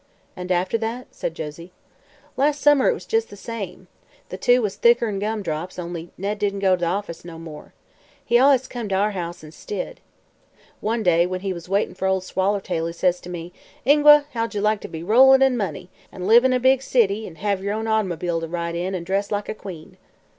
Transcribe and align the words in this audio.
"And 0.35 0.51
after 0.51 0.79
that?" 0.79 1.09
said 1.13 1.35
Josie. 1.35 1.71
"Las' 2.35 2.57
summer 2.57 2.89
it 2.89 2.93
was 2.95 3.05
jes' 3.13 3.25
the 3.25 3.35
same. 3.37 3.85
The 4.29 4.37
two 4.37 4.59
was 4.63 4.75
thicker'n 4.75 5.19
gumdrops, 5.19 5.77
only 5.77 6.09
Ned 6.17 6.39
didn't 6.39 6.57
go 6.61 6.75
to 6.75 6.79
the 6.79 6.87
office 6.87 7.23
no 7.23 7.37
more. 7.37 7.75
He 8.25 8.39
allus 8.39 8.65
came 8.65 8.89
to 8.89 8.95
our 8.95 9.11
house 9.11 9.43
instid. 9.43 9.97
One 10.79 11.03
day, 11.03 11.27
when 11.27 11.41
he 11.41 11.53
was 11.53 11.69
waitin' 11.69 11.93
fer 11.93 12.07
Ol' 12.07 12.21
Swallertail, 12.21 12.87
he 12.87 12.93
says 12.93 13.21
to 13.21 13.29
me: 13.29 13.53
'Ingua, 13.85 14.25
how'd 14.33 14.55
ye 14.55 14.59
like 14.59 14.81
to 14.81 14.87
be 14.87 15.03
rollin' 15.03 15.43
in 15.43 15.55
money, 15.55 15.91
an' 16.11 16.21
Jive 16.23 16.45
in 16.45 16.53
a 16.53 16.59
big 16.59 16.81
city, 16.81 17.27
an' 17.27 17.35
hev 17.35 17.61
yer 17.61 17.71
own 17.71 17.85
automobile 17.87 18.41
to 18.41 18.47
ride 18.47 18.73
in, 18.73 18.95
an' 18.95 19.03
dress 19.03 19.29
like 19.29 19.49
a 19.49 19.53
queen?' 19.53 19.97